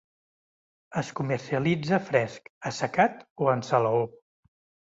Es 1.01 1.11
comercialitza 1.19 2.01
fresc, 2.07 2.51
assecat 2.71 3.23
o 3.47 3.55
en 3.55 3.65
salaó. 3.73 4.05